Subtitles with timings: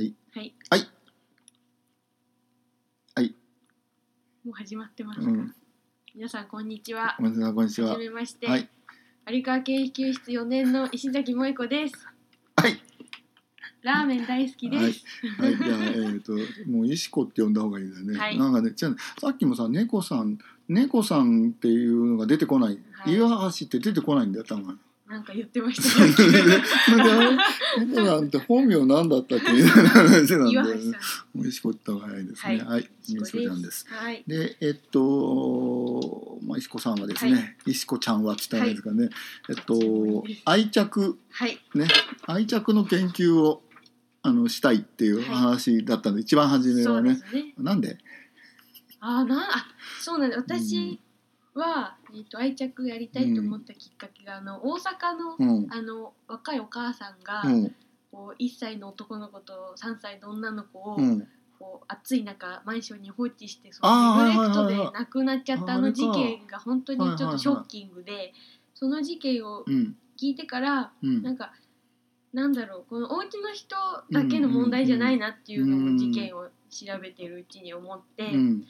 [0.00, 0.14] はい。
[0.34, 0.54] はい。
[0.70, 0.88] はい。
[3.16, 3.34] はい。
[4.46, 5.26] もう始まってますか。
[5.26, 5.54] うん。
[6.14, 7.16] 皆さんこんにちは。
[7.18, 8.00] ごめんなさい、こんにちははじ。
[8.00, 8.46] めまして。
[8.46, 8.66] はい。
[9.28, 11.94] 有川研究室4年の石崎萌子です。
[12.56, 12.80] はい。
[13.82, 15.04] ラーメン大好きです。
[15.38, 16.32] はい、じゃあ、えっ、と、
[16.66, 18.18] もう石子って呼んだ方がいいんだよね。
[18.18, 22.78] はいなんかね、じゃあさっきもさ、猫さん、猫さんっていうのが出てこない。
[22.92, 24.80] はい岩橋って出てこないんだよ、多分。
[25.10, 25.82] なんか言ってまし
[26.16, 26.62] たで、ね。
[27.80, 30.92] 猫さんって本名なんだったっけみたいな話なん岩橋だよね。
[30.92, 30.98] さ
[31.34, 32.58] もう石子った方が早いですね。
[32.60, 33.14] ははいい。
[33.14, 33.22] ん。
[33.22, 33.86] 石子ちゃんです。。
[33.88, 34.22] はい。
[34.28, 39.08] で、えっと、まあ、石子さんはですね、は石子ちゃんはって言ったらいいですかね、
[39.48, 41.58] えっとはい、愛着、はい。
[41.74, 41.88] ね、
[42.26, 43.64] 愛着の研究を
[44.22, 47.16] あのしたいっていう話だったんで、一番初めはね。
[47.16, 47.52] すね。
[47.58, 47.98] なんで？
[49.00, 49.66] あーなあ
[50.00, 51.00] そうなんです私
[51.54, 55.72] は、えっと愛着やりたいと思ったきっかけが、あの大阪の、うん。
[55.72, 57.74] あの若いお母さんが、うん。
[58.12, 61.26] こう1歳の男の子と3歳の女の子を、うん。
[61.58, 68.32] こう暑い中マンションに放置してそのネグレクトで亡くなっちゃったあの事件が本当にちょっとショッキングで
[68.72, 69.94] その事件をうん。
[70.18, 71.22] 聞いてからうん。
[71.22, 71.52] なんか
[72.32, 73.76] なんだろうこのお家の人
[74.10, 78.64] だけの問題じゃないなっていうのを事件を調べてるうちに思ってうん。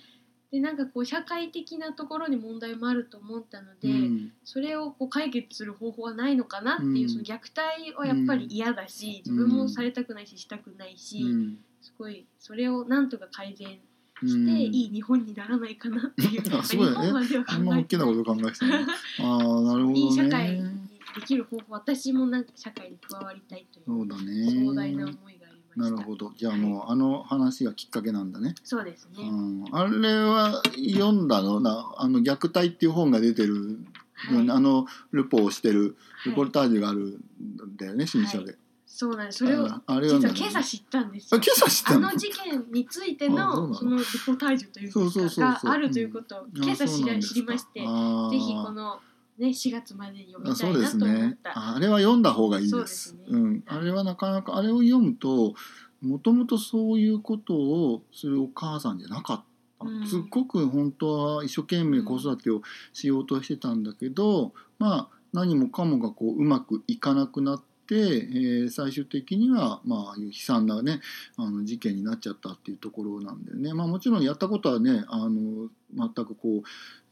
[0.50, 4.32] でなんかこう社会的なところに問題もあると思ったのでうん。
[4.44, 11.22] それをこう解決する方法はないのかなっていううんその虐待はやっぱり嫌だしうん自分もされたくないししたくないし。
[11.22, 11.58] うん。
[11.82, 13.78] すごいそれをなんとか改善
[14.22, 18.86] うんしていい日本にならないかなっていう、 あすごいね大きなこと考えてたね。
[19.20, 20.00] ああ、なるほどね。
[20.00, 20.80] いい社会に
[21.14, 24.66] できる方法私もなんか社会に加わりたいというそうだね。
[24.66, 25.38] 壮大な思い
[25.76, 26.32] なるほど。
[26.36, 28.54] じゃあもう、あの話がきっかけなんだね。
[28.64, 30.62] そうですね、うん、あれは
[30.94, 31.60] 読んだの？
[31.60, 33.78] なあの虐待っていう本が出てる、
[34.14, 34.50] はい。
[34.50, 36.48] あのルポをしてるルポはい。
[36.48, 38.56] ルタージュがあるんだよね、新書で。
[38.86, 39.38] そうなんです。
[39.38, 42.08] それをああれ実は今朝知ったんですあよ今朝知ったの？
[42.08, 43.74] あの事件についてのの？
[43.74, 45.00] そのレポタージュというか
[45.40, 49.00] があるということを今朝知りましてぜひこのの
[49.40, 51.50] ね4月までに読みたそうですいなと思っねた。
[51.58, 53.14] ああれは読んだ方がいいです。
[53.14, 53.20] ね。
[53.28, 55.54] うん、あれはなかなかあれを読むと
[56.02, 59.44] もともとそういうことをするお母さんじゃなかっ
[59.80, 60.06] た、うん。
[60.06, 62.62] すっごく本当は一生懸命子育てを
[62.92, 71.00] しようとしてたんだけど、まあ何もかもがこううまくいかなくなって、えー最終的にはまあ悲惨なね
[71.36, 73.74] あの事件になっちゃったっていうところなんだよね。
[73.74, 76.62] まあ、もちろんやったことはねあの全くこ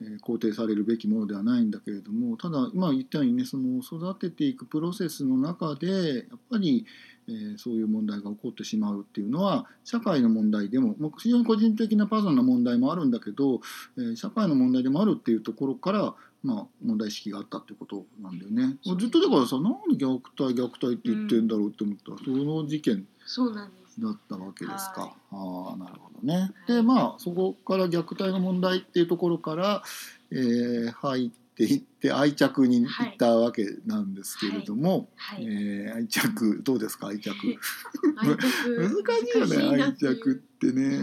[0.00, 6.86] う、えー肯定されるべきものではないんだけれどもただ今言ったようにねその育てていくプロセスの中でやっぱり、
[7.28, 13.60] えーそういう問題が起こってしまうっていうのは社会の問題でももう非常に個人的なパーソナルな問題もあるんだけど、
[13.96, 18.76] えー社会の問題でもあるっていうところから、まあ、問題意識があったってことなんだよね。
[18.98, 24.00] ずっとだからさ何で虐待虐待って言ってんだろうって思ったら、その事件そうなんです。
[24.00, 25.00] だったわけですか。
[25.00, 25.10] はい。
[25.32, 26.34] ああなるほどね。
[26.36, 29.82] はいでまあそこから虐待の問題っていうところから、
[30.30, 37.08] えー入っていって愛着に行ったわけなんですけれども、はい、えー愛着どうですか？
[37.08, 37.34] 愛着。
[38.14, 40.98] 難しいよね愛着ってね。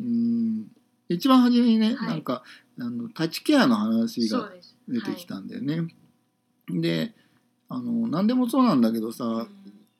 [0.00, 0.66] うん。
[1.08, 2.08] 一番初めにね、はい。
[2.08, 2.42] なんか
[2.80, 4.50] あのタッチケアの話が
[4.88, 5.94] 出てきたんだよね。
[6.68, 7.14] で
[7.68, 9.46] あの何でもそうなんだけどさ、はい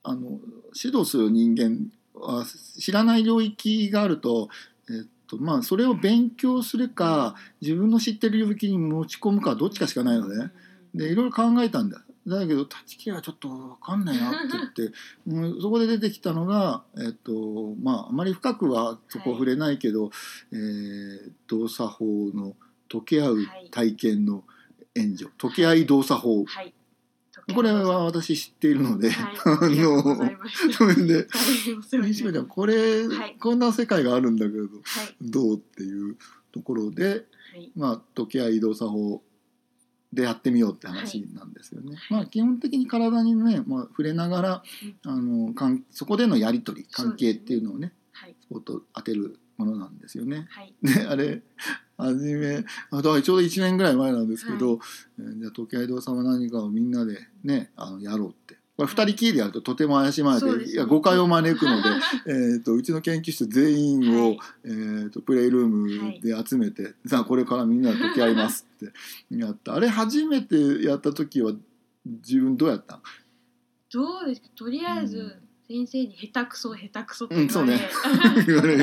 [0.04, 0.38] あの
[0.74, 2.44] 指導する人間は
[2.78, 4.48] 知らない領域があると、
[4.88, 10.52] えっとまあ、それを勉強するか自分の知ってる領域に持ち込むかどっちかしかないのね。
[10.94, 12.02] でいろいろ考えたんだ。
[12.26, 14.96] だけど立ち木はちょっと分かんないなって言って
[15.26, 15.60] うん。
[15.60, 20.10] そこで出てきたのが、えっとまあ、あまり深くはそこ触れないけど、
[20.52, 22.04] えー動作法
[22.34, 22.54] の
[22.94, 23.38] 溶け合う
[23.71, 24.44] 体験の
[24.94, 26.44] 援助、溶け合い動作法。
[26.44, 26.72] はい。
[27.53, 30.16] これは私知っているので、はい、 あの
[30.72, 31.28] それ で
[32.03, 33.37] 西村ちゃんこれ、はい。
[33.38, 35.16] こんな世界があるんだけどすはい。
[35.21, 36.16] どうっていう
[36.53, 37.72] ところで、はい。
[37.77, 39.22] まあ、時計移動作法
[40.12, 41.99] でやってみようって話なんですよね。
[42.09, 44.62] まあ、基本的に体にね、まあ、触れながら
[45.03, 48.36] あのかんそこでのやり取り関係っていうのをねはい。
[48.41, 50.47] スポット当てるものなんですよね。
[50.51, 50.74] はい。
[50.83, 51.42] であれ
[51.97, 54.80] 初めあだからちょうど1年ぐらい前なんですけど、
[55.18, 58.59] えーじゃあ時計移動作は何かをみんなでねあのやろうって。
[58.77, 60.74] これ2人きりでやるととても怪しまれて、そうですね。
[60.74, 61.89] いや誤解を招くので
[62.27, 64.39] えー、とうちの研究室全員を、はい。
[64.65, 68.92] えー、とプレイルームで集めて、さあこれからみんなで解き合いますって
[69.30, 69.74] やった。
[69.74, 71.53] あれ初めてやった時は
[72.04, 73.01] 自分どうやった
[73.92, 74.48] どうですか？
[74.56, 75.33] とりあえず、うん
[75.66, 77.81] 先生に下手くそ下手くそって言われ、うんそうね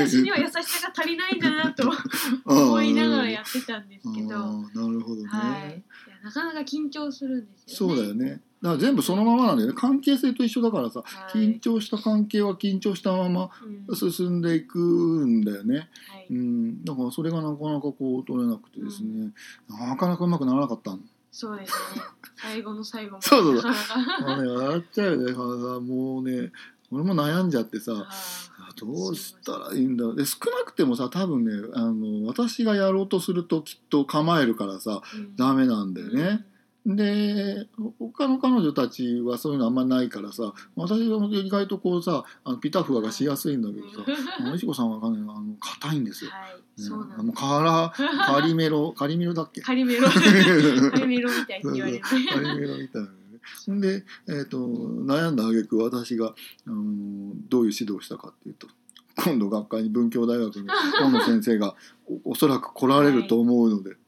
[0.04, 1.88] 私には優しさが足りないんだなと
[2.44, 5.82] 思思いながらやってたんですけど、なるほどね、はい、
[6.22, 7.94] なかなか緊張するんですよね。
[7.96, 8.40] そうだよね。
[8.62, 9.74] だから全部そのままなんだよね。
[9.74, 11.38] 関係性と一緒だからさはい。
[11.38, 13.50] 緊張した関係は緊張したまま
[13.88, 13.96] うん。
[13.96, 15.84] 進んでいくんだよね、は
[16.18, 19.32] い、うん、だからそれがなかなかこう取れなくてですね、
[19.68, 20.98] なかなかうまくならなかったの。
[21.32, 22.02] そうですね。
[22.36, 23.72] 最後の最後まで そうそうそう。
[24.26, 25.86] あのね笑っちゃうよね。
[25.86, 26.52] もうね
[26.92, 30.16] 俺も悩んじゃってさはあどうしたらいいんだろう。
[30.16, 35.36] で少なくてもさ多分ねあの私がやろうとするときっと構えるからさいうん。
[35.36, 36.44] ダメなんだよね。
[36.84, 37.68] で
[38.00, 44.04] 他の彼女たちはそういうのあんまないからさ私は意外とこうさあのピタフワがしやすいんだけどさ
[44.40, 46.32] あの石子さんはわかんないあの硬いんですよ。
[46.32, 47.92] はい、ねそうなんもうカラ
[48.26, 49.60] カリメロカリメロだっけ？
[49.60, 50.18] カリメロ、 カ
[50.98, 52.00] リメロみたいって言われる。
[52.00, 53.08] カリメロみたいな
[53.68, 53.74] ね。
[53.76, 56.34] んで、えー、と悩んだ挙句私が、
[56.66, 58.68] あのどういう指導をしたかっていうと
[59.16, 60.66] 今度学会に文教大学の
[60.98, 61.74] 河野先生が
[62.24, 63.98] おおそらく来られると思うので、はい、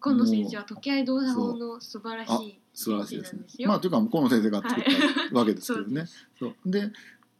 [0.00, 3.62] 今野先生は時合動作法の素晴らしい素晴らしいですね先生なんです。
[3.62, 3.68] よ。
[3.68, 4.84] まあというか河野先生が作っ
[5.30, 6.06] たわけですけどね。
[6.38, 6.90] そうそうで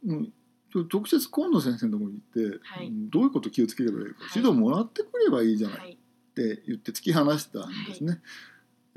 [0.07, 0.33] うん
[0.73, 5.97] と直接河野先生のところに行って、はいうんどういうこと気をつければいいか、はい指導もらってくればいいじゃないっはい、
[6.35, 8.15] て言って突き放したんですね。
[8.15, 8.21] で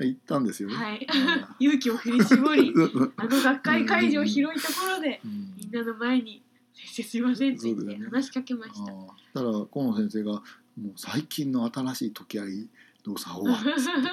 [0.04, 0.74] 行ったんですよね。
[0.74, 1.06] はい。
[1.08, 5.54] あ 勇気を振り絞り、ーあの学会会場広いところで、うん。
[5.56, 6.42] みんなの前に、
[6.74, 8.92] 先生すいませんって話しかけました。
[8.92, 9.20] ああ。
[9.34, 10.42] たら河野先生が
[10.80, 12.68] 「もう最近の新しい時合い
[13.04, 13.58] 動作法は」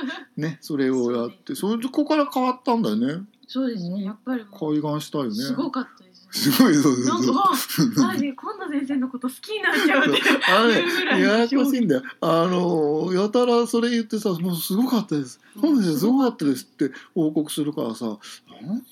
[0.35, 3.25] ねそれをやってそれそこから変わったんだよね。
[3.47, 5.35] そうですね、やっぱりも開眼したよう、ね。
[5.35, 7.25] すごかったですごいそうそうそう。
[7.25, 10.21] なんか、あマジ、 今野先生のこと好きになっちゃうって。
[10.47, 12.03] あのねいうぐらい ややこしいんだよ。
[12.21, 18.17] あのやたらそれ言ってさ「もうすごかったです」「河野先生すごかったです」って報告するからさ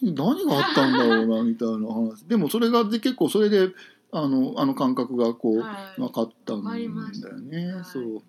[0.01, 2.23] 何何があったんだろうなみたいな話。
[2.27, 3.73] でもそれがで結構それで
[4.11, 6.01] あのあの感覚がこう、はい。
[6.01, 6.89] 分かったんだよ
[7.39, 7.73] ね。
[7.73, 8.21] はいそう。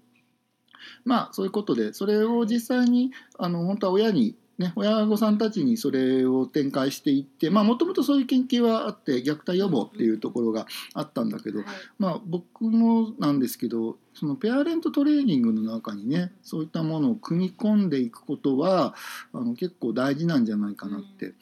[1.05, 11.67] まあそういうことでそれを実際にあの本当は親にね親御さんたちにそれを展開していってまあもともとそういう研究はあって虐待予防っていうところがあったんだけど、はい。
[11.99, 18.94] まあ僕もなんですけどそのペアレントトレーニングの中にねそういったものを組み込んでいくことは
[19.32, 21.35] あの結構大事なんじゃないかなって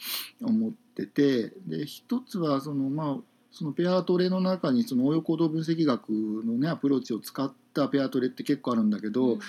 [0.42, 9.40] 思っててで一つはそのまあそのペアトレの中にその応用行動分析学のねアプローチを使ったペアトレって結構あるんだけど、うん。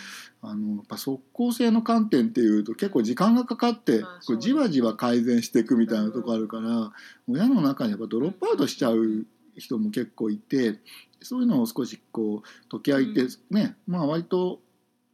[0.44, 6.92] あのやっぱ即効性の観点っていうと結構時間がかかってまあこうじわじわ改善していくみたいなとこあるから
[7.28, 9.25] 親の中にやっぱドロップアウトしちゃう
[9.57, 10.80] 人も結構いて
[11.24, 14.60] そういうのを少しこう解き合いってね、まあ割と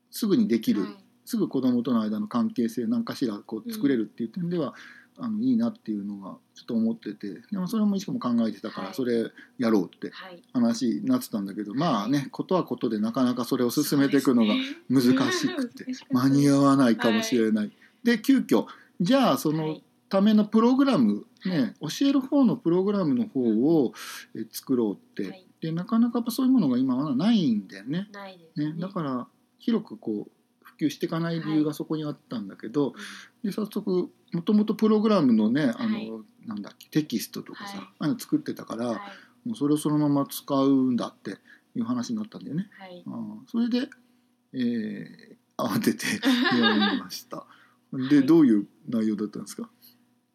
[0.10, 0.96] すぐにできる、はい。
[1.24, 4.74] すぐ子供との間の関係性何かしらこう作れるっていう点では、
[5.18, 8.96] あのいいなっていうのがちょっと思っててでもそれも石子も考えてたから、はい。
[8.96, 10.42] それやろうってはい。
[10.54, 14.54] 話になってたんだけどまあねことはことでなかなかそれを進めていくのが
[14.90, 17.72] 難しくて間に合わないかもしれない。
[18.04, 18.66] で急遽
[19.00, 19.84] じゃあそのはい。
[20.10, 23.94] ためのプログラム、ね、教える方のプログラムの方を
[24.36, 25.48] え作ろうって、はい。
[25.62, 28.10] でなかなかやっぱそういうものが今はないんだよね。
[28.12, 28.76] ないですね。
[28.78, 29.28] だから
[29.60, 30.32] 広くこう
[30.62, 32.94] 普及していかない理由がそこにあったんだけど、
[33.44, 36.12] で早速もともとプログラムのねあの、はい。
[36.46, 37.88] なんだっけテキストとかさ、はい。
[37.88, 38.96] ああいうの作ってたから、は
[39.46, 39.48] い。
[39.48, 41.32] もうそれをそのまま使うんだって
[41.76, 42.70] いう話になったんだよね。
[42.80, 43.04] はい。
[43.08, 43.90] ああそれで、
[44.54, 46.06] えー 慌てて
[46.60, 47.46] やりました。
[48.10, 48.26] で、はい。
[48.26, 49.70] どういう内容だったんですか？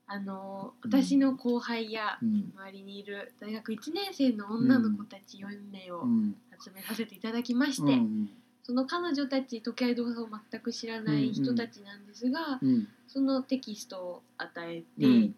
[0.08, 2.52] あの私の後輩やうん。
[2.56, 6.36] 周りにいる大学1年生の女の子たち4名をうん。
[6.62, 8.30] 集めさせていただきまして、うん
[8.66, 12.88] その彼女たち時計動作を全く知らない人たちなんですが、うん。
[13.06, 15.34] そのテキストを与えて、うん。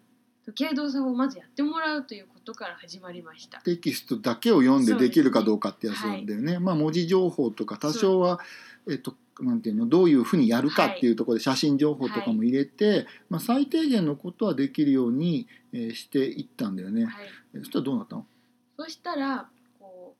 [0.47, 3.61] 時計動作をまずやってもらうということから始まりました。
[3.61, 6.57] テキストだけを読んでできるかどうかってやつなんだよね。
[6.57, 8.39] まあ文字情報とか多少は
[8.89, 17.05] えっとなんていうのどういうふうにやるかっていうところで写真情報とかも入れて、まあ最低限のことはできるように、えーしていったんだよね。
[17.05, 17.13] はい、
[17.53, 18.25] えそしたらどうなったの？
[18.75, 19.47] そしたら
[19.79, 20.15] こ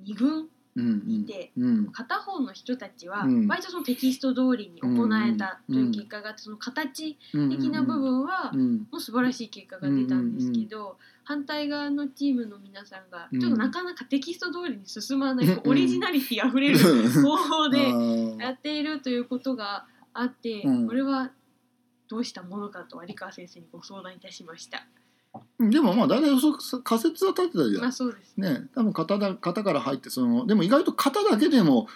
[0.00, 1.26] う2軍うんうん。
[1.26, 1.86] でうん。
[1.92, 3.46] 片方の人たちはうん。
[3.46, 7.50] 割とそのテキスト通りに行えたという結果があってその形うん。
[7.50, 8.76] 的な部分はうん。
[8.90, 13.40] もう素晴らしい結果が出たんですけど反対側のチームの皆さんがうん。
[13.40, 21.30] ちょっとなかなかテキスト通りに進まないオリジナリティあふれるう ん方法でやっているということがあってうんこれは
[22.08, 24.86] どうしたものかと有川先生にご相談いたしました。
[25.58, 27.92] でもまあ大体そ仮説は立ってたじゃんまあ。
[27.92, 28.54] そうですね。
[28.54, 31.86] ね多分型だ型から入ってそのでも意外と型だけでも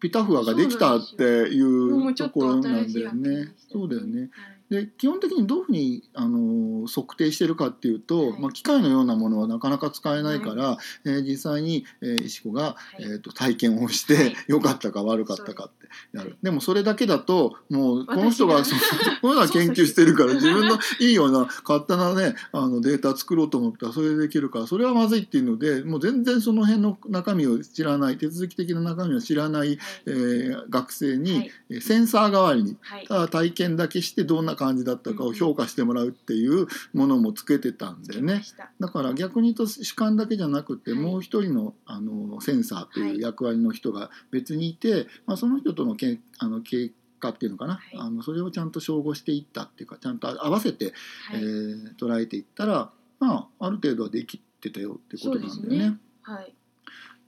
[0.00, 4.20] ピタフアができたっていもうとことろなんだよねそうだよね。
[4.20, 8.40] はいで基本的にどういうふうにあの測定してるかっていうと、はい。
[8.40, 13.02] まあ、機械のようなものはなかなか使えないから、えー実際に、えー石子が、はい。
[13.02, 14.36] えー、と体験をして、はい。
[14.48, 16.30] 良かったか悪かったかってやる。
[16.30, 18.78] はいでもそれだけだともうこの人私が。
[19.22, 33.06] こういうのは研究してるから自分のいいような勝手なねあのデータ作ろうと思ったらそれでできるからそれはまずいっていうのでもう全然その辺の中身を知らない手続き的な中身を知らない、えー学生に、センサー代わりにはい。
[33.06, 38.42] ただ体験だけしてどんな感じだったかを評価してもらうっていうものもつけてたんだよね。
[38.80, 41.00] だから逆に言うと主観だけじゃなくて、はい。
[41.00, 43.16] もう一人のあのセンサーとはいい。
[43.18, 47.98] う役割の人が別にいて、まあ、その人とのけあの経過っていうのかな、はい。
[47.98, 50.92] あのそれをちゃんと照合していったっていうかちゃんと合わせて、
[51.30, 55.54] はい、えー捉えていったら、まあ、ある程度はできてたよってことなんだよね。
[55.54, 55.98] そうですね。
[56.22, 56.54] はい。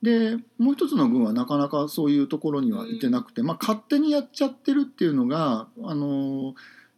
[0.02, 6.54] でもう一つの軍はなかなかそういうところにはいてなくて、まあ、勝手にやっちゃってるっていうのが、あの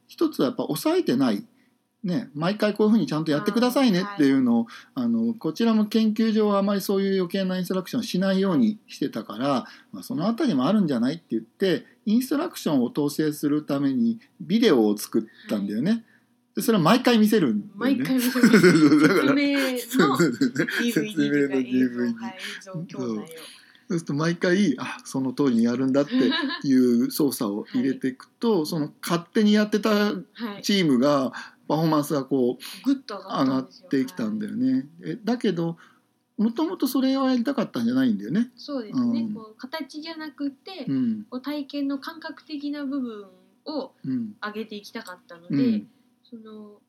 [0.08, 1.44] 一つはやっぱ抑えてない、
[2.02, 16.04] ね、毎回こういうふうにちゃんとやってくださいねっていうのを、あのこちらも研究上はあまりそういう余計なインストラクションしないようにしてたから、まあ、そのあたりもあるんじゃないって言ってインストラクションを統制するためにビデオを作ったんだよね。
[16.56, 17.98] でそれは毎回見せるんだよね。
[17.98, 19.00] 毎回見せ そうそうそう。
[19.06, 19.58] だ説から説明
[20.08, 23.26] のとか映 DVD 像はい映像教材を
[23.88, 26.12] そうすると毎回あその通りにやるんだって
[26.68, 30.24] いう操作を入れていくと、その勝手にやってたは
[30.58, 30.62] い。
[30.62, 31.32] チームが
[31.66, 34.88] パフォーマンスがこグッと上がってきたんだはいよね。
[35.02, 35.78] えだけど
[36.36, 38.52] もともとそれをやりたかったんじゃないんだよね。
[38.56, 39.34] そうですね、うん。
[39.34, 41.26] こう形じゃなくて、うん。
[41.30, 43.26] こう体験の感覚的な部分
[43.64, 44.36] をうん。
[44.42, 45.88] 上げていきたかったので、うん。
[46.24, 46.80] その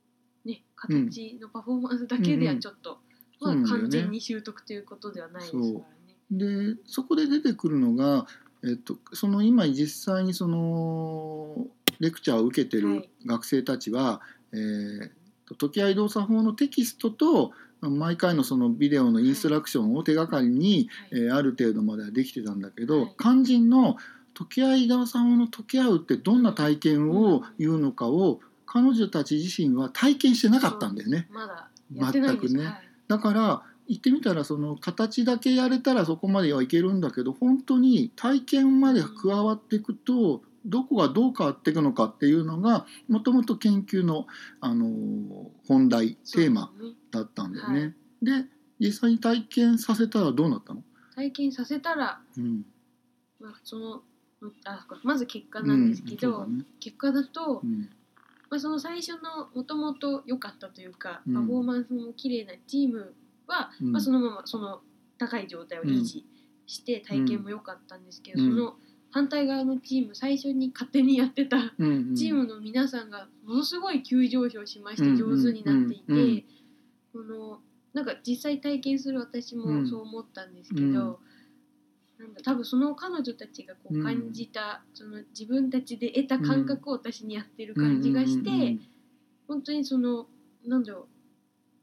[0.43, 2.99] ね形のパフォーマンスだけではちょっと、
[3.39, 5.98] まあ、完全に習得ということではないですからね。
[6.31, 8.27] でそこで出てくるのが、
[8.63, 11.65] えっと、その今実際にその
[11.99, 13.09] レクチャーを受けてるはい。
[13.25, 14.21] 学生たちは、
[14.53, 15.09] えー
[15.45, 21.21] と時合動作法のテキストと毎回のそのビデオのインストラクションを手がかりに、はい。
[21.21, 23.15] えーある程度まではできてたんだけど、はい。
[23.19, 23.97] 肝心の
[24.33, 31.27] 時合動作法の解き合うってどんな体験を言うのかを彼女たち自身は体験してなかったんだよね。
[31.31, 32.53] まだやってないんです。
[32.53, 32.65] 全くね。
[32.65, 32.89] はい。
[33.07, 44.27] だから言ってみたらその形だけやれたらそこまではいけるんだけど本当に体験まで加わっていくとどこがどう変わっていくのかっていうのがもともと研究の、
[44.61, 46.71] あのー本題テーマ
[47.11, 47.79] だったんだよね。
[47.79, 48.45] はいで
[48.79, 50.83] 実際に体験させたらどうなったの、
[51.15, 52.65] 体験させたら、うん。
[53.39, 54.01] まあ、その
[54.65, 56.65] あまず結果なんですけど、うんね。
[56.79, 57.89] 結果だと、うん。
[58.49, 61.33] まあ、その最初のもともと良かったというか、うん。
[61.33, 63.13] パフォーマンスも綺麗なチーム
[63.49, 63.91] は、うん。
[63.91, 64.81] まあ、そのままその
[65.17, 66.25] 高い状態を維持
[66.67, 68.49] して体験も良かったんですけど、うん。
[68.51, 68.75] その
[69.11, 72.15] 反対側のチーム最初に勝手にやってたうんうん。
[72.15, 76.43] チームの皆さんがものすごい急上昇しましてうん上手になっていて、うんうん。
[77.11, 77.59] この
[77.93, 80.93] なんか実際体験する私もそう思ったんですけど、うん。
[82.19, 88.81] なんだ多分その彼女たちがこううん感じた、その自分たちで得た感覚を私にやってる感じがして、うんうんうん。
[89.47, 90.27] 本当にその
[90.65, 91.05] なんだろう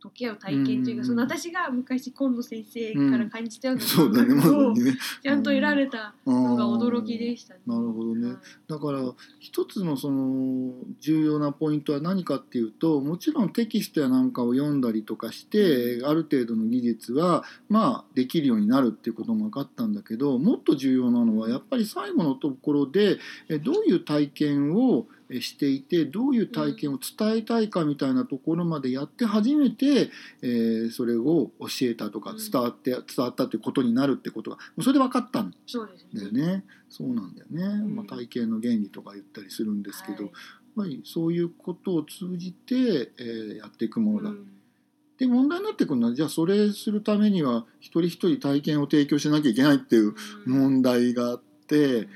[0.03, 4.75] 解き合う体験というか、うんその私が昔今野先生から感じたような感覚を。
[5.23, 7.61] ちゃんと得られたのが驚きでしたね。
[7.67, 8.29] なるほどね。
[8.29, 8.37] はい。
[8.69, 9.01] だから
[9.41, 30.11] 一つのその重要なポイントは何かっていうともちろんテキストやなんかを読んだりとかしてある程度の技術はまあできるようになるっていうことも分かったんだけどもっと重要なのはやっぱり最後のところでえどういう体験をえしていてどういう体験を伝えたいかみたいなところまでやって初めて、
[30.43, 35.57] えーそれを教えたとかうん伝わって伝わったということになるってことがもうそれで分かったんだ
[36.23, 36.47] よね。
[36.47, 36.65] ね。
[36.89, 37.67] そうなんだよね。
[37.67, 40.33] んまあ、体験の原理とか言ったりするんですけど、はい
[40.77, 42.75] やっぱりそういうことを通じて、
[43.19, 44.31] えーやっていくものだ。
[44.31, 44.57] うん
[45.19, 50.15] で問題になってくるのはじゃあそれするためには一人一人体験を提供しなきゃいけないっていう
[50.47, 52.07] 問題があって、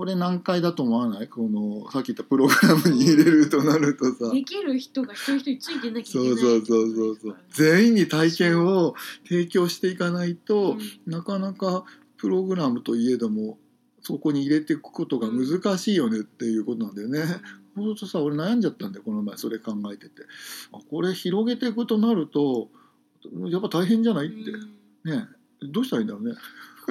[0.00, 1.28] これ難解だと思わない？
[1.28, 4.32] このさっき言ったプログラムに入れるとなるとさ。
[4.32, 8.94] できる人が一人一人ついてなきゃいけそないうそうそうそうそう全員に体験を
[9.28, 11.84] 提供していかないと、なかなか
[12.16, 13.58] プログラムといえども
[14.00, 17.20] そこに入れていくことが難しいよねっていうことなんだよね。
[17.76, 20.22] そうするとさ俺悩んじゃったんだよこの前それ考えてて。
[20.72, 22.70] あこれ広げていくとなると
[23.50, 25.10] やっぱ大変じゃないって。
[25.10, 25.26] ね
[25.70, 26.36] どうしたらいいんだろうね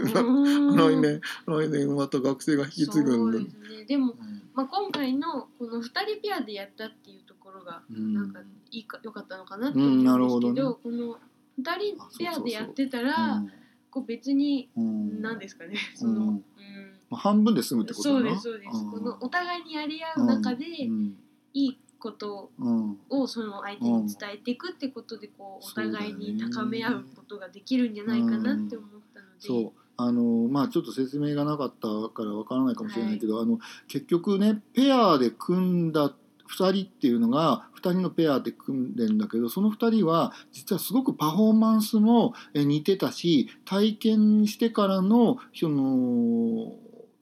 [0.75, 3.37] 来年来年また学生が引き継ぐんだ。
[3.37, 3.85] そうですね。
[3.85, 4.15] でも、
[4.53, 8.13] まあ、今回のこの2人ペアでやったっていうところがうん。
[8.13, 8.41] なんか
[8.71, 10.61] いいか良かったのかなって思うんですけど,、うんなるほどね。
[10.61, 11.19] この
[11.59, 13.51] 2人ペアでやってたうらん。
[13.91, 15.97] こう別にうん何ですかねうん。
[15.97, 16.43] その、うん。
[17.09, 18.91] まあ、半分で済むってことそうですそうです、ん。
[18.91, 21.17] このお互いにやり合う中で、うん。
[21.53, 36.13] いいことうんをその相手に伝えていくってことでこうお互いに高め合うことができるんじゃないかなって思ったので、そうあのまあちょっと説明がなかったからわからないかもしれないけど、あの結局ねペアで組んだ
[36.49, 46.73] 2人っていうのが2人のペアで組んでんだけどその2人は実はすごくパフォーマンスもえ似てたし体験してからのその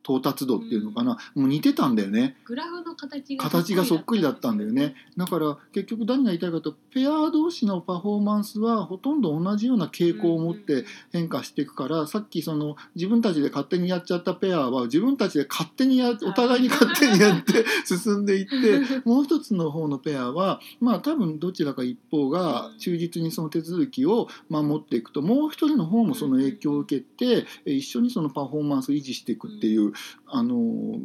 [0.07, 2.37] 到達度っていうのかな、もう似てたんだよね。
[2.45, 4.95] グラフの形が形がそっくりだったんだよね。
[5.17, 29.93] だから結局何が言いたいかとペア同士のパフォーマンスはほとんど同じような傾向を持って変化していくから、さっきその自分たちで勝手にやっちゃったペアは自分たちで勝手にやお互いに勝手にやって 進んでいってもう一つの方のペアはまあ多分どちらか一方が忠実にその手続きを守っていくともう一人の方もその影響を受けてえ一緒にそのパフォーマンスを維持していくっていう
[30.25, 31.00] あの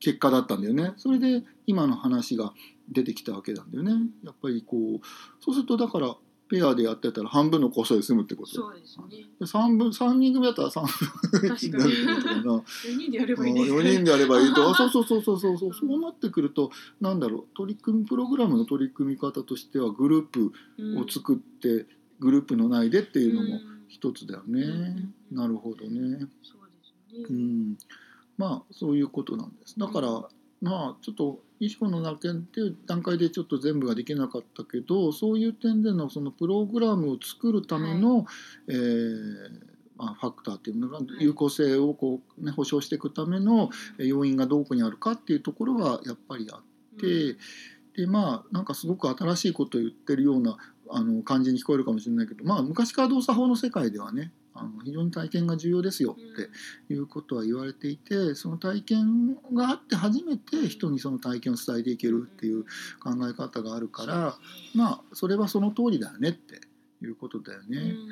[0.00, 0.92] 結果だったんだよね。
[0.96, 2.52] それで今の話が
[2.90, 3.92] 出てきたわけなんだよね。
[4.24, 5.00] やっぱりこう
[5.40, 6.16] そうするとだから
[6.48, 8.54] ペアでやってたら半分のコストで済むってこと？
[8.54, 12.40] そうですねで三分三人組だったら三分にになるってことかな。
[12.52, 12.62] 4
[12.98, 21.86] 人でやればいいです4人でやればいいとあそうそうそうそうそうそうそうなってくるとなんだろう取り組みプログラムの取り組み方としてはグループうんを作って、
[22.20, 24.60] グループの内でっていうのもうん一つだよね。
[24.60, 24.64] う
[25.34, 25.90] んなるほどね。
[25.90, 26.70] そう
[27.10, 27.78] ですね、うん、
[28.38, 29.78] まあそういうことなんです。
[29.78, 30.24] だから、うん
[30.60, 38.26] まあちょっと石子のなけっていう段階でちょっと全部ができなかったけどそういう点でのそのプログラムを作るための、
[38.68, 39.36] えー
[39.96, 46.60] まあ、ファクターっていうのがい有効性をこう、ね、保証していくためのえー要因がどこにあるかっていうところはやっぱりあっ
[47.00, 47.36] て、
[47.96, 50.56] でまあなんかすごく新しいことを言ってるような
[50.90, 62.64] あの感じに聞こえるかもしれないけど、まあ、昔から動作法の世界ではねあの非常に体験が重要ですよっていうことは言われていてその体験があって初めて人にその体験を伝えていけるっていう
[63.00, 64.36] 考え方があるから
[64.74, 66.60] まあそれはその通りだよねって
[67.02, 67.78] いうことだよね。
[67.78, 68.08] うん。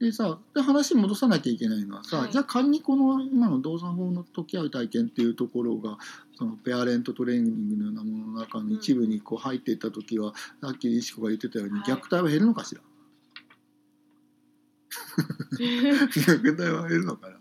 [0.00, 2.32] でさで話戻さなきゃいけないのはさ、はい。
[2.32, 5.96] じゃあ仮にこの今の動作法の解き合う体験っていうところが
[6.36, 11.88] そのペアレントトレーニングのようなものの中の一部にこう入っていった時は、さっき石子が言ってたようにはい。
[11.88, 12.80] 虐待は減るのかしら、
[15.58, 17.34] 虐待は減るのかな。
[17.34, 17.38] ま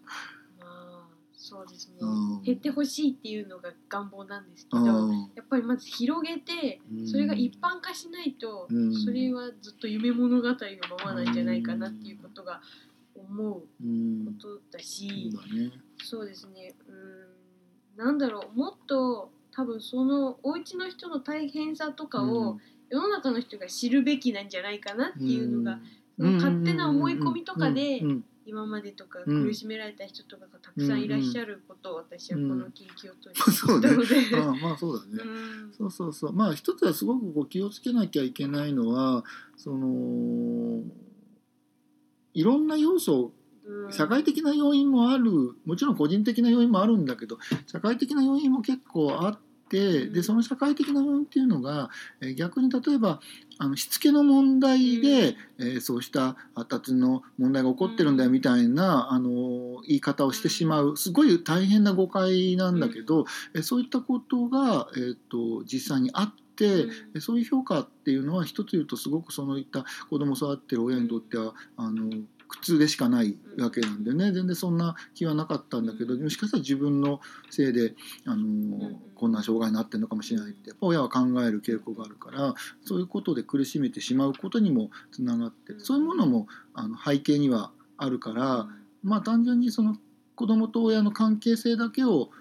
[0.62, 2.42] あそうですね、うん。
[2.44, 5.32] 減ってほしいっていうのが願望なんですけど、うん。
[5.36, 7.08] やっぱりまず広げてうん。
[7.08, 8.94] それが一般化しないと、うん。
[8.94, 10.56] それはずっと夢物語の
[10.98, 12.62] ままなんじゃないかなっていうことが
[13.16, 14.26] 思ううん。
[14.26, 15.72] ことだし、そうだね。
[16.04, 16.76] そうですね。
[16.88, 18.06] うん。
[18.06, 22.58] なんだろうもっと多分そのお家の人の大変さとかを
[22.90, 25.86] 世の中の人が知るべきなんじゃないかなっていうのが、その
[26.18, 28.02] 勝手な思い込みとかで
[28.46, 35.02] 今までとかうん苦しめられた人とかがたくさんいらっしゃることを私はこの研究を通うんしたので、まあそう
[35.78, 36.34] そうそうそう。
[36.34, 39.24] まあ一つはすごくこう気をつけなきゃいけないのは
[39.58, 40.82] その
[42.34, 43.32] いろんな要素
[43.64, 43.92] うん。
[43.94, 45.56] 社会的な要因もある。
[45.66, 51.90] もちろん個人的な要因もあるんだけど社会的な要因も結構あってでその社会的な要因っていうのが
[52.22, 53.20] えー逆に例えば
[53.58, 60.98] あのしつけの問題で、えーそうした発達の問題が起こってるんだよみたいな、あの言い方をしてしまう。
[60.98, 72.10] すごい大変な誤解なんだけど、えーそういったことが、えー、と実際にあって、でそういう評価っていうのは一つ言うとすごくそのいった子供を育ってる親にとってはあの
[72.52, 74.34] 苦痛でしかないわけなんでね。
[74.34, 88.68] 全然そんな気はなかったんだけどもしかしたら自分のせいであのこんな障害になってるのかもしれないってやっぱ親は考える傾向があるからそういうことで苦しめてしまうことにもつながってそういうものもあの背景にはあるから
[89.02, 89.96] まあ単純にその
[90.36, 92.32] 子供と親の関係性だけを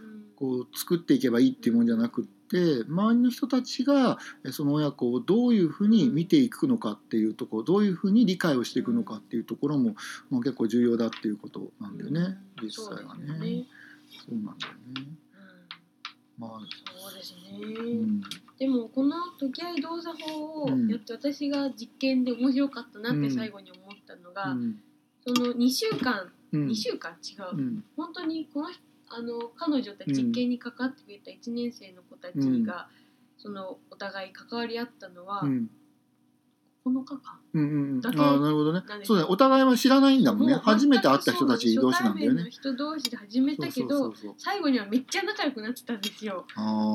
[0.40, 9.94] こう作っていけばいいっていうもんじゃなくって周りの人たちがえその親子をどういうふうに見ていくのかっていうところどういうふうに理解をしていくのかっていうところも、
[10.31, 12.38] まあ、結構重要だっていうことなんだよね。
[12.62, 13.66] 実際はね。
[14.26, 14.72] そうなんだよ
[15.05, 15.12] ね。
[16.38, 16.50] まあ、
[16.98, 18.20] そうですうね、ん、
[18.59, 23.22] でもこの解き合い動作法をうんやって私が実験で面白かったなっうん。
[23.22, 24.76] て最後に思ったのが、うん、
[25.26, 32.88] その2週間うん、2週間違う、うん、本当にこの人あの彼女たち実験に関わってくれた1年生の子たちが、
[33.37, 35.68] そのお互い関わり合ったのはうん、
[36.87, 37.64] 9日間うん、う
[37.96, 38.83] ん、だけああ、なるほどね。
[39.03, 40.55] そうだね、お互いは知らないんだもんね。
[40.55, 42.46] 初めて会った人たち同士なんだよね。
[42.51, 46.46] 人同士で始めたけど最後にはめっちゃ仲良くなってたんですよ。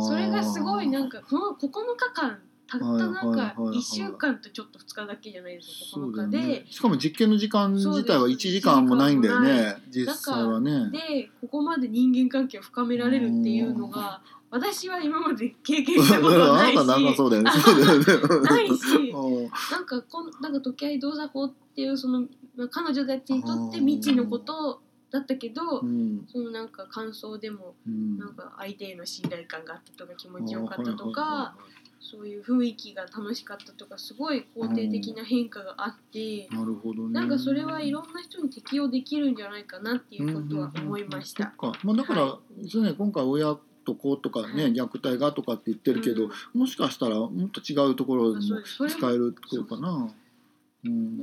[0.07, 3.77] それがすごいなんかこの9日間たったなんかはいはい。
[3.77, 6.65] 1週間とちょっと2日だけじゃないですか9そうだよ日で、ね。
[6.69, 9.75] しかも実験の時間自体はそう1です時間もないんだよね。
[9.89, 10.89] 実際はね。
[10.91, 14.21] でここまで人間関係を深められるっていうのが
[14.55, 17.51] 私は今まで経験したことあないた なんかそうだよね。
[18.43, 19.11] ないし。
[19.13, 19.49] うん。
[19.71, 22.21] なんかこんなんか時合動作法っていうその、
[22.55, 26.25] まあ、彼女たちにとって未知のことだったけど、うん。
[26.31, 28.17] そのなんか感想でもうん。
[28.17, 31.55] なんか相手への信頼感があったとか気持ちよかったとかは
[32.05, 37.13] そういう雰囲気が楽しかったとかすごい肯定的な変化があってなるほどね。
[37.13, 41.53] なんかそれはいろんな人に適用できるんじゃないかなっていうことは思いました。
[41.83, 42.39] まあだから、は
[42.69, 49.89] そうね今回親と子とかね、はい虐待がとかって言ってるけど、もしかしたらもっと違うところでも使えるってことかな。
[49.89, 51.19] ううんん。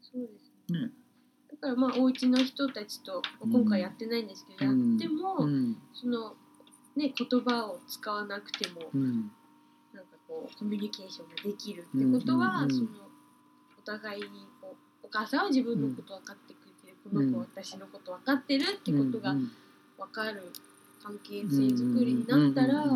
[0.00, 0.90] そうですね。
[1.50, 5.76] だからまあお家の人たちと今回やってないんですけど、うんやっても、うん。
[5.94, 6.34] その
[6.96, 9.30] ね言葉を使わなくてもうん。
[9.94, 12.88] なんかこうコミュニケーションができるってことは、その
[13.78, 14.28] お互いに
[14.60, 19.50] こうお母さんは自分のこと分かってくれてる、この子は私のこと分かってるってことがうん
[19.98, 20.52] 分かる
[21.02, 22.86] 関係性づくりになったら、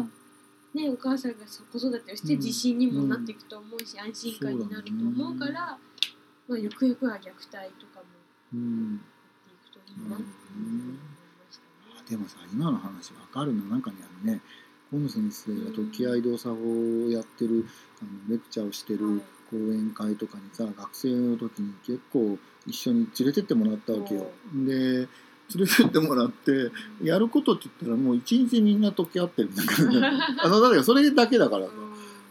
[0.74, 1.38] ね、お母さんが
[1.72, 5.78] 子育てをして自信にもなっていくと思うし、安心感になると思うから、
[6.48, 7.34] まあ、よくよくは虐待
[7.78, 8.04] とかも
[8.54, 9.00] うん。
[9.46, 12.04] やっていくといいなって思いましたね。
[12.10, 13.64] でもさ今の話わかるの？
[13.64, 14.40] なんかねあのね
[14.96, 17.66] 河野先生が時合動作法をやってる
[18.00, 24.26] あのレクチャーをしてる講演会とかにさ学生の時に結構一緒に連れてってもらったわけよ。
[24.54, 25.08] で連
[25.58, 26.70] れてってもらって
[27.02, 29.88] やることって言ったらもう一日みんな解き合ってるんだから。
[29.88, 31.66] ね あのだからそれだけだから。
[31.66, 31.72] さ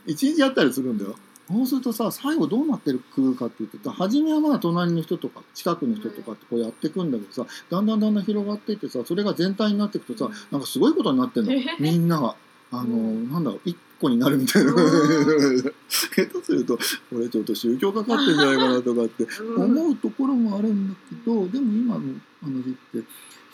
[0.07, 1.15] 一日やったりするんだよ。
[1.47, 2.99] そうするとさ最後どうなってる
[3.37, 12.35] かっていうと初めはまあ隣の人とか近くの人とかってこうやっていくんだけどさだんだんだんだん広がっていってさそれが全体になっていくとさなんかすごいことになってんの みんなが。
[12.79, 14.73] あのうんなんだろう一個になるみたいな。
[14.73, 19.79] うん下手するとこれちょっと宗教かかってんじゃないかなとかってうん。
[19.81, 22.01] 思うところもあるんだけどでも今の
[22.41, 23.07] 話って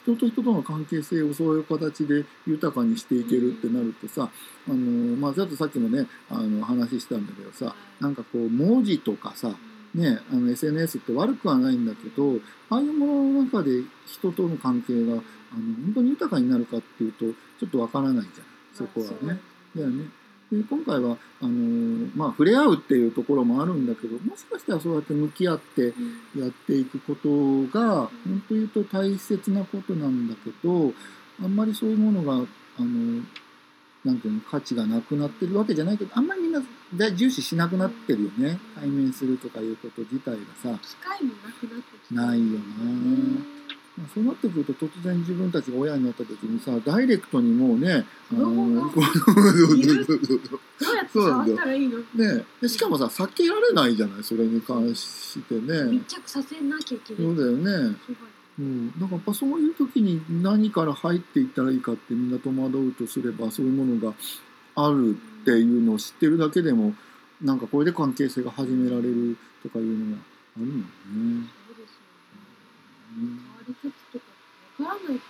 [0.03, 4.29] 人と人との関係性をそういう形で豊かにしていけるってなるとさ
[4.67, 4.75] あの、
[5.15, 9.53] まあ、ちょっとさっきもねあの話したんだけどさなんかこう文字とかさ
[9.93, 12.35] ね、あの SNS って悪くはないんだけど
[12.69, 13.71] ああいうものの中で
[14.07, 15.21] 人との関係があの
[15.85, 19.39] 本当に豊かになるかっていうとちょっとわからないじゃないそこはね。
[19.75, 20.05] だよね。
[20.51, 25.93] で今回はあのーまあ触れ合うっていうところもあるんだけどもしかしたらそうやって向き合って
[26.37, 27.29] やっていくこと
[27.77, 30.93] が本当言うと大切なことなんだけど
[31.41, 33.23] あんまりそういうものがあの
[34.03, 36.61] なんていうの価値がなくなってるわけじゃないけどあんまりみんな
[36.95, 38.59] 大重視しなくなってるよね。
[38.75, 40.77] 対面するとかいうこと自体がさ。
[40.81, 43.41] 機会もなくなってきてないよな、ま
[43.77, 43.80] あ
[44.13, 50.57] そうなってくると突然自分たちが親になった時にさダイレクトにもうねあ子供が子供そういるそうそうど
[50.91, 50.95] う。
[50.95, 54.23] やって触ったらいいのねでしかもさ避けられないじゃない？
[54.23, 55.91] それに関してね。
[55.91, 57.23] 密着させなきゃいけない。
[57.23, 57.95] そうだよね。
[58.59, 64.13] うん、だからやっぱそういう時に何から入っていったらいいかってみんな戸惑うとすればそういうものが
[64.75, 66.93] あるっていうのを知ってるだけでも
[67.41, 70.21] なんかこれで関係性が始められるとかいうのが
[70.57, 70.85] あるもんね。
[71.65, 72.01] そうですよ
[73.23, 73.39] ね。
[73.41, 74.25] 変わり方とか
[74.83, 75.25] わからないと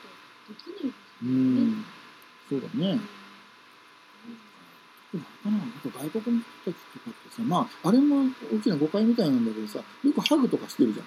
[0.50, 1.86] できないですうよねん、
[2.50, 3.00] そうだね。
[5.12, 11.06] でもあれかななんか外国の人たちとかってさまああれも大きな誤解みたいなんだけどさよくハグとかしてるじゃん。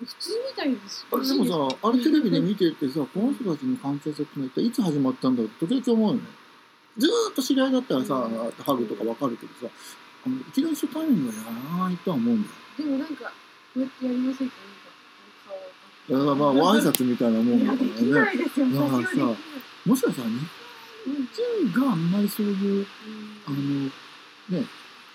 [0.00, 6.28] 普通みたいですあれでもさあれテレビで見ててさこの人たちの関係性ってのはいつ始まったんだろうって時々思うよね。
[6.96, 8.32] ずーっと知り合いだったらさ、うん
[8.64, 9.74] ハグとかわかるけどさ
[10.26, 11.40] あのいきなり初対面はや
[11.78, 12.54] らないとは思うんだよ。
[12.78, 13.30] でもなんかこ
[13.76, 14.54] うやってやりませんか？
[14.56, 14.79] だ
[16.18, 18.24] からまあ挨拶みたいなもんいやだかできらね。
[18.26, 19.16] ないですよだからさ
[19.86, 20.34] もしかしたら日
[21.06, 21.14] 本
[21.72, 22.86] 人があんまりそういう
[23.46, 23.56] あの
[24.60, 24.66] ね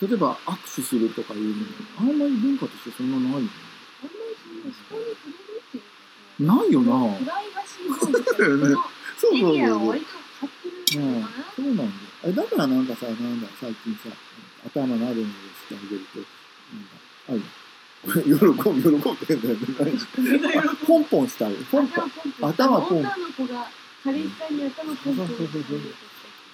[0.01, 1.65] 例えば握手するとかいうの
[1.99, 3.49] あんまり文化としてそんなないよね。
[6.39, 6.91] ないよな。
[9.17, 10.07] そうそう割と
[10.39, 11.89] 張ってるのかなそうなんだよ。
[12.23, 14.09] あれだからなんかさ、なんだ、最近さ、
[14.65, 16.95] 頭なるのをしてあげると、なんか、
[17.29, 17.43] あるよ。
[17.43, 17.64] これ
[18.05, 19.97] 喜ぶ、喜ぶって言うんだよね。
[20.87, 21.63] ポンポンしてあげる。
[21.65, 22.11] ポンポン。
[22.49, 23.67] 頭ポン女の子が
[24.03, 25.47] 彼氏さんに頭ポンポンそうそう？
[25.47, 25.63] そう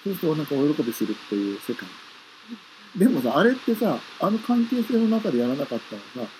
[0.04, 1.88] そうそうなんかお喜びするっていう世界。
[2.96, 6.30] でもさ、あれってさ、あの関係性の中でやらなかったらさ、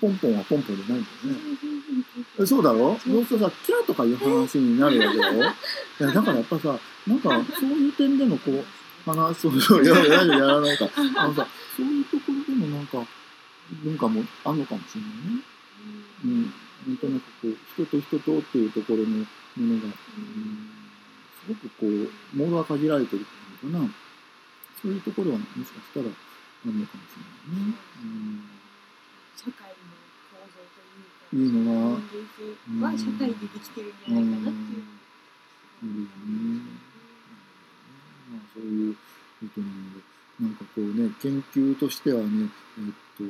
[0.00, 1.40] ポンポンはポンポンじゃないんだよね。
[2.40, 2.62] えそう？
[2.62, 5.52] だろそうするとさ、キャーとかいう話になるわけだろいや、
[6.12, 8.64] だからやっぱさ、なんかそういう点でのこう、
[9.10, 12.98] 話、そうそう、やらやらやらないか、あのさ、そういうところでもなんか、
[13.82, 15.42] 文化もあるのかもしれないね。
[16.24, 16.42] うん。
[16.86, 19.16] なんとなくこう、人と人とっていうところのも
[19.56, 19.92] のが、うん、
[21.44, 23.72] すごくこう、モードが限られてるっていう。
[23.72, 23.94] のかな。
[24.82, 26.08] そういうところはもしかしたらあ
[26.66, 27.74] るのかもしれないね。
[29.36, 29.96] 社会の
[30.30, 30.80] 構造と
[31.36, 33.92] いうかいうのは人間性は社会でできてるん。
[33.96, 34.84] じゃないかなっていう
[35.82, 35.88] うん。
[35.88, 36.86] いるよね。
[38.30, 39.00] まあ、そういうこ
[39.54, 40.02] となので
[40.40, 40.54] なん。
[40.54, 43.24] かこうね研究としてはねえっと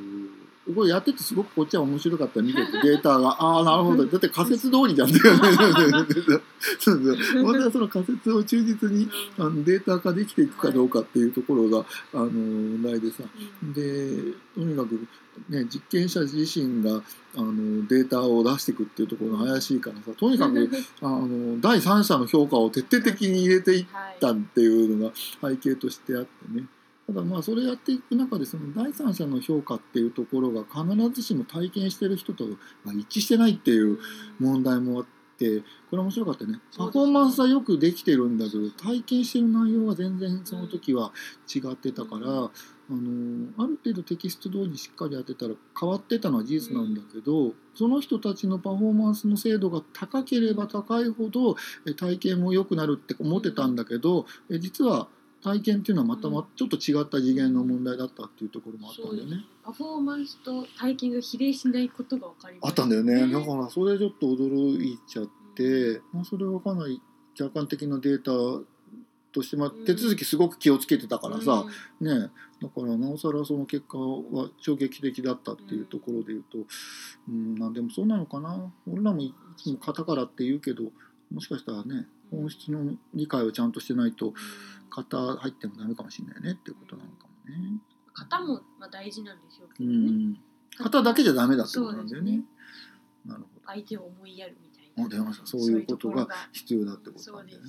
[0.73, 2.41] これやっててすごくこっちは面白かった。
[2.41, 3.29] 見ててデータが。
[3.41, 4.05] ああなるほど。
[4.05, 5.09] だって仮説通りじゃん。
[5.09, 5.19] って
[6.79, 7.43] そうそう。
[7.43, 13.23] 本当はその仮説を忠実にあのデータ化できていくかどうかっていうところがあの問題でさ。
[13.73, 15.07] でとにかく、
[15.49, 17.01] ね、実験者自身が
[17.35, 20.11] あのデータを出していくっていうところが怪しいからさ。
[20.17, 20.69] とにかく
[21.01, 23.85] あの第三者の評価を徹底的に入れていっ
[24.19, 26.65] たっていうのが背景としてあってね。
[27.07, 32.43] ただまあそれやっていく中でその第三者の評価っていうところが必ずしも体験してる人と
[32.85, 33.97] 一致してないっていう
[34.39, 35.05] 問題もあっ
[35.37, 36.59] てこれ面白かったね。
[36.77, 41.13] パフォーマンスはよくできてるんだけど体験してる内容は全然その時は
[41.53, 42.49] 違ってたから、あ
[42.89, 51.55] のある程度テキスト通りにしっかりやってたら変わってたのは事実なんだけど、その人たちのパフォーマンスの精度が高ければ高いほど
[51.95, 55.07] 体験も良くなるって思ってたんだけど実は
[55.43, 59.45] 体験っていうのはまたまちょっと違った次元の問題だったっていうところもあったんだよね。
[59.63, 63.31] パフォーマンスと体験が比例しないことが分かりまあったんだよね。
[63.31, 67.01] だからそれちょっと驚いちゃって、まあ、それはかなり
[67.35, 68.31] 客観的なデータ
[69.31, 71.65] として、まあ、手続きすごく気をつけてたからさ、
[72.01, 76.57] ねだからなおさらその結果は衝撃的だったっていうところで言うと、
[77.29, 78.73] うん、なんでもそうなのかな。
[78.91, 80.85] 俺らもいつも型からって言うけど
[81.31, 84.33] もしかしたらね本質の理解をちゃんとしてないと
[84.89, 86.51] 型入ってもダメかもしれないね。
[86.51, 87.79] っていうことなのかもね。
[88.13, 90.37] 型もまあ大事なんでしょうけうどね、ん、
[90.77, 92.41] 型だけじゃダメだってことなんだよね。
[93.25, 93.61] なるほど。
[93.65, 95.05] 相手を思いやるみたいな。
[95.05, 95.45] あ出ました。
[95.45, 97.67] そういうことが必要だってことなんだよね。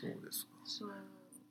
[0.00, 0.44] そうです。
[0.46, 0.52] か。
[0.64, 0.90] そう。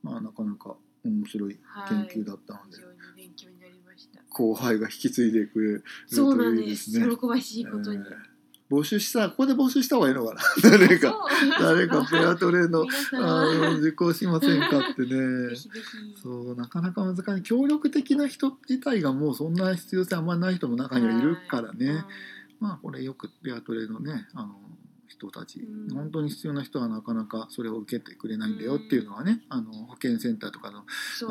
[0.04, 4.21] まあなかなか面白い研究だったので、非常に勉強になりました。
[4.30, 6.91] 後輩が引き継いでくれるそうなといんでいです。
[6.91, 7.08] すね。
[7.15, 8.35] 喜ばしいことに、えー
[8.69, 10.41] 募集したここで募集した方がいいのかな？
[10.71, 11.15] 誰か
[11.60, 15.56] 誰かペアトレのあの受講しませんかってね。
[16.21, 17.43] そうなかなか難しい。
[17.43, 22.06] 協力的な人自体がもうそんな必要性あんまりない人も中にはいるからね、はい。
[22.60, 24.56] まあこれよくペアトレのねあの
[25.08, 25.93] 人たち、うん。
[25.93, 30.80] 本当に必要な人はなかなかそれを受けてくれないんだよっていうのはね、あの保健センターとかの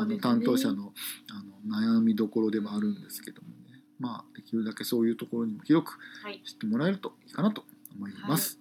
[0.07, 0.15] ね。
[0.15, 0.93] の担当者の
[1.31, 3.64] あの悩みどころでもあるんですけどもね
[3.99, 7.65] まあできるだけそういうところにも広くはい知ってもらえるといいかなと
[7.97, 8.59] 思います。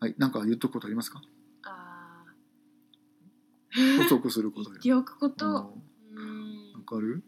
[0.00, 1.20] はい、なんか言っとくことありますか？
[1.64, 2.24] あ
[3.74, 5.62] 補ー足すること言っておくこうんとうわ
[6.80, 7.22] んかる？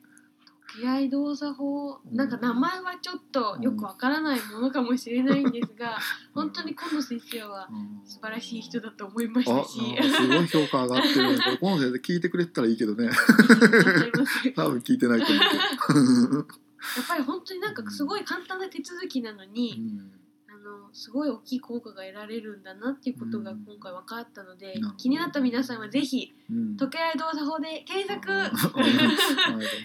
[0.72, 5.98] 気合動作法うんなんか名前はちょっとよくわからないものかもしれないんですが、
[6.32, 9.78] 本当に今野先生はうん素晴らしい人だと思いましあ、なんたし
[10.12, 11.38] かすごい評価上がってるね。
[11.42, 13.08] これこの先生聞いてくれてたらいいけどね。
[13.10, 16.60] ありがとうございますやっ多分聞いてないと思うけど。
[16.96, 20.19] やっぱり本当になんかすごい簡単な手続きなのに、うん。
[20.60, 26.76] のすごい大きい効果が得られるんだなっていうことがうん今回分かったので、なるほど気になった皆さんはぜひうん。
[26.76, 28.30] 時計動作法で検索。
[28.30, 28.48] は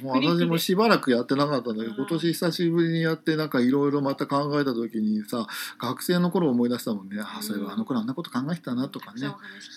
[0.02, 0.04] い。
[0.04, 1.96] もう私もしばらくやってなかったんだけどうん。
[1.96, 5.48] 今年久しぶりにやってなんかいろいろまた考えた時にさ
[5.80, 9.28] 学生の頃思い出したもんね、あそういえばあの頃あんなこと考えてたなとかね。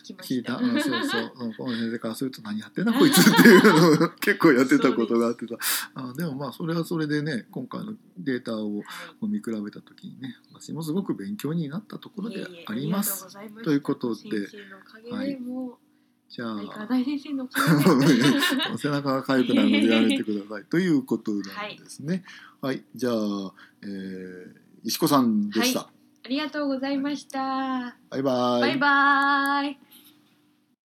[0.04, 0.56] 聞い、した。
[0.56, 0.62] た。
[0.62, 1.32] うん、そうそう。
[1.46, 1.48] う。
[1.48, 5.56] んこの先生からすると何やってんだこいつっていうのを結構やってたことがあってさ。
[5.94, 9.26] あでもまあそれはそれでね今回のデータをはい。
[9.28, 13.26] 見比べた時にね私もすごく勉強になったところでいえいえあります。
[13.36, 15.78] ありがとうございますということではいも
[16.30, 17.48] じゃあ大先生の
[18.74, 20.64] お 背中が痒くなるのでやめてください。
[20.70, 21.42] ということなん
[21.76, 22.24] ですね。
[22.62, 25.80] はい、じゃあ、えー、石子さんでした。
[25.80, 27.96] ありがとうございました。
[28.10, 28.60] バイバイ。
[28.60, 29.87] バイバイ。